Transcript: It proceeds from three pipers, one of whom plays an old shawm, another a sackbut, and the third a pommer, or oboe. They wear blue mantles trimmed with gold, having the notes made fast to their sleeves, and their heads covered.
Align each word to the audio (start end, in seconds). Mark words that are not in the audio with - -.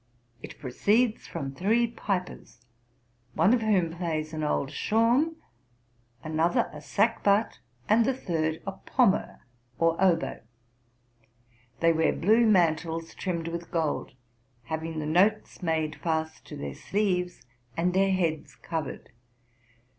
It 0.41 0.57
proceeds 0.57 1.27
from 1.27 1.53
three 1.53 1.85
pipers, 1.85 2.65
one 3.35 3.53
of 3.53 3.61
whom 3.61 3.91
plays 3.95 4.33
an 4.33 4.41
old 4.43 4.71
shawm, 4.71 5.35
another 6.23 6.71
a 6.73 6.81
sackbut, 6.81 7.59
and 7.87 8.03
the 8.03 8.15
third 8.15 8.63
a 8.65 8.71
pommer, 8.71 9.41
or 9.77 9.95
oboe. 10.03 10.41
They 11.81 11.93
wear 11.93 12.13
blue 12.13 12.47
mantles 12.47 13.13
trimmed 13.13 13.49
with 13.49 13.69
gold, 13.69 14.13
having 14.63 14.97
the 14.97 15.05
notes 15.05 15.61
made 15.61 15.97
fast 15.97 16.45
to 16.47 16.57
their 16.57 16.73
sleeves, 16.73 17.43
and 17.77 17.93
their 17.93 18.11
heads 18.11 18.55
covered. 18.55 19.11